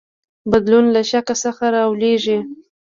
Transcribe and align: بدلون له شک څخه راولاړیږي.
بدلون 0.51 0.85
له 0.95 1.01
شک 1.09 1.27
څخه 1.43 1.63
راولاړیږي. 1.75 2.39